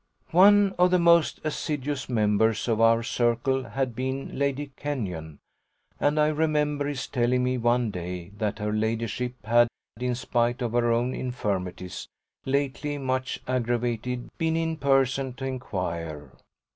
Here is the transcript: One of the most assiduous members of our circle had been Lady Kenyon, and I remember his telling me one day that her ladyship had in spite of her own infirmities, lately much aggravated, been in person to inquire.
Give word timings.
One 0.31 0.73
of 0.79 0.89
the 0.89 0.97
most 0.97 1.39
assiduous 1.43 2.09
members 2.09 2.67
of 2.67 2.81
our 2.81 3.03
circle 3.03 3.65
had 3.65 3.95
been 3.95 4.35
Lady 4.39 4.71
Kenyon, 4.75 5.37
and 5.99 6.19
I 6.19 6.29
remember 6.29 6.87
his 6.87 7.05
telling 7.05 7.43
me 7.43 7.59
one 7.59 7.91
day 7.91 8.29
that 8.39 8.57
her 8.57 8.73
ladyship 8.73 9.35
had 9.45 9.67
in 9.99 10.15
spite 10.15 10.63
of 10.63 10.71
her 10.71 10.91
own 10.91 11.13
infirmities, 11.13 12.07
lately 12.47 12.97
much 12.97 13.41
aggravated, 13.47 14.35
been 14.39 14.57
in 14.57 14.77
person 14.77 15.33
to 15.35 15.45
inquire. 15.45 16.31